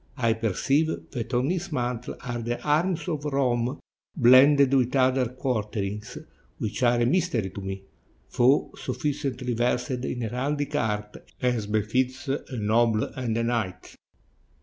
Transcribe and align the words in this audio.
I 0.17 0.33
perceive 0.33 0.89
that 1.11 1.31
on 1.35 1.51
his 1.51 1.71
mantle 1.71 2.15
are 2.21 2.41
the 2.41 2.59
arms 2.63 3.07
of 3.07 3.23
Rome 3.25 3.77
blended 4.17 4.73
with 4.73 4.95
other 4.95 5.27
quarterings, 5.27 6.17
which 6.57 6.81
are 6.81 6.99
a 7.01 7.05
mystery 7.05 7.51
to 7.51 7.61
me, 7.61 7.83
though 8.35 8.71
sufficiently 8.75 9.53
versed 9.53 9.91
in 9.91 10.21
heraldic 10.21 10.73
art, 10.73 11.17
as 11.39 11.67
befits 11.67 12.27
a 12.29 12.39
noble 12.57 13.03
and 13.15 13.37
a 13.37 13.43
knight." 13.43 13.93